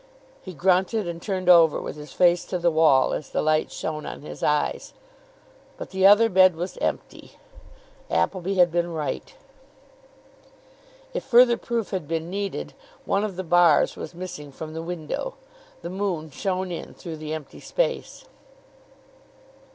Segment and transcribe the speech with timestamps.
[0.41, 4.03] He grunted, and turned over with his face to the wall as the light shone
[4.03, 4.93] on his eyes.
[5.77, 7.33] But the other bed was empty.
[8.09, 9.35] Appleby had been right.
[11.13, 12.73] If further proof had been needed,
[13.05, 15.35] one of the bars was missing from the window.
[15.83, 18.25] The moon shone in through the empty space.